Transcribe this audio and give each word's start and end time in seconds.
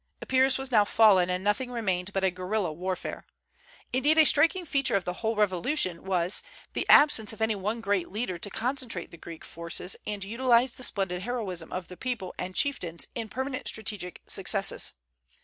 Epirus 0.19 0.57
was 0.57 0.71
now 0.71 0.83
fallen, 0.83 1.29
and 1.29 1.43
nothing 1.43 1.69
remained 1.69 2.11
but 2.11 2.23
a 2.23 2.31
guerilla 2.31 2.73
warfare. 2.73 3.23
Indeed, 3.93 4.17
a 4.17 4.25
striking 4.25 4.65
feature 4.65 4.95
of 4.95 5.05
the 5.05 5.13
whole 5.21 5.35
revolution 5.35 6.03
was 6.03 6.41
"the 6.73 6.89
absence 6.89 7.33
of 7.33 7.39
any 7.39 7.53
one 7.53 7.81
great 7.81 8.09
leader 8.11 8.39
to 8.39 8.49
concentrate 8.49 9.11
the 9.11 9.17
Greek 9.17 9.45
forces 9.45 9.95
and 10.07 10.23
utilize 10.23 10.71
the 10.71 10.81
splendid 10.81 11.21
heroism 11.21 11.71
of 11.71 11.87
people 11.99 12.33
and 12.39 12.55
chieftains 12.55 13.05
in 13.13 13.29
permanent 13.29 13.67
strategic 13.67 14.23
successes. 14.25 14.93